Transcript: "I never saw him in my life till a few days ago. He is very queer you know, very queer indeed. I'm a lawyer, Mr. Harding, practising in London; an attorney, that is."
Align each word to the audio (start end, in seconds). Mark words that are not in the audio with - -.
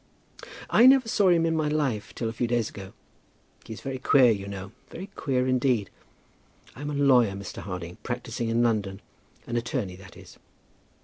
"I 0.71 0.87
never 0.87 1.07
saw 1.07 1.29
him 1.29 1.45
in 1.45 1.55
my 1.55 1.67
life 1.67 2.15
till 2.15 2.27
a 2.27 2.33
few 2.33 2.47
days 2.47 2.69
ago. 2.71 2.93
He 3.65 3.73
is 3.73 3.81
very 3.81 3.99
queer 3.99 4.31
you 4.31 4.47
know, 4.47 4.71
very 4.89 5.05
queer 5.15 5.47
indeed. 5.47 5.91
I'm 6.75 6.89
a 6.89 6.95
lawyer, 6.95 7.33
Mr. 7.33 7.59
Harding, 7.61 7.97
practising 8.01 8.49
in 8.49 8.63
London; 8.63 9.01
an 9.45 9.57
attorney, 9.57 9.95
that 9.97 10.17
is." 10.17 10.39